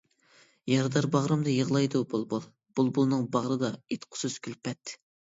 [0.69, 2.41] يارىدار باغرىمدا يىغلايدۇ بۇلبۇل،
[2.79, 4.95] بۇلبۇلنىڭ باغرىدا ئېيتقۇسىز كۈلپەت.